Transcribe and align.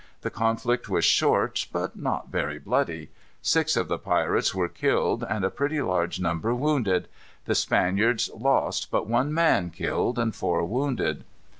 The 0.21 0.31
conflict 0.31 0.89
was 0.89 1.05
short, 1.05 1.67
but 1.71 1.95
not 1.95 2.29
very 2.29 2.57
bloody. 2.57 3.11
Six 3.43 3.77
of 3.77 3.87
the 3.87 3.99
pirates 3.99 4.51
were 4.55 4.67
killed, 4.67 5.23
and 5.29 5.45
a 5.45 5.51
pretty 5.51 5.79
large 5.79 6.19
number 6.19 6.55
wounded. 6.55 7.07
The 7.45 7.53
Spaniards 7.53 8.27
lost 8.35 8.89
but 8.89 9.05
one 9.05 9.31
man 9.31 9.69
killed 9.69 10.17
and 10.17 10.33
four 10.35 10.65
wounded. 10.65 11.23